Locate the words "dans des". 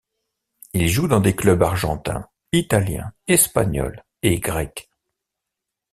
1.07-1.35